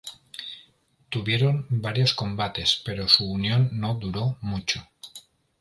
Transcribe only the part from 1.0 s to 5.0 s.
Tuvieron varios combates pero su unión no duró mucho.